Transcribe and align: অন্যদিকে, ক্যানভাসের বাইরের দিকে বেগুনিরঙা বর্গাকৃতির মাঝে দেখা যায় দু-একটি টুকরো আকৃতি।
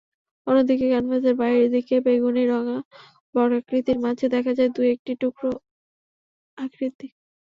অন্যদিকে, 0.47 0.85
ক্যানভাসের 0.87 1.35
বাইরের 1.41 1.69
দিকে 1.75 1.95
বেগুনিরঙা 2.05 2.77
বর্গাকৃতির 3.35 3.97
মাঝে 4.05 4.25
দেখা 4.35 4.51
যায় 4.57 4.71
দু-একটি 4.75 5.11
টুকরো 5.21 5.51
আকৃতি। 6.57 7.07